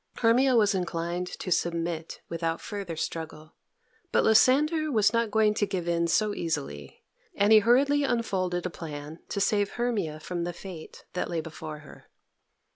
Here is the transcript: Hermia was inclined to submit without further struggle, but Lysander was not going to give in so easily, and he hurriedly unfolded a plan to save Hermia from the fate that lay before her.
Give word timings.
Hermia 0.15 0.55
was 0.55 0.73
inclined 0.73 1.27
to 1.27 1.51
submit 1.51 2.21
without 2.27 2.59
further 2.59 2.95
struggle, 2.95 3.53
but 4.11 4.23
Lysander 4.23 4.91
was 4.91 5.13
not 5.13 5.29
going 5.29 5.53
to 5.53 5.67
give 5.67 5.87
in 5.87 6.07
so 6.07 6.33
easily, 6.33 7.03
and 7.35 7.53
he 7.53 7.59
hurriedly 7.59 8.03
unfolded 8.03 8.65
a 8.65 8.71
plan 8.71 9.19
to 9.29 9.39
save 9.39 9.73
Hermia 9.73 10.19
from 10.19 10.43
the 10.43 10.53
fate 10.53 11.05
that 11.13 11.29
lay 11.29 11.39
before 11.39 11.81
her. 11.81 12.09